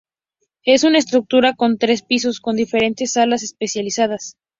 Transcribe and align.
Es 0.63 0.83
una 0.83 0.97
estructura 0.97 1.53
con 1.53 1.77
tres 1.77 2.01
pisos 2.01 2.39
con 2.39 2.55
diferentes 2.55 3.11
salas 3.13 3.43
especializadas. 3.43 4.33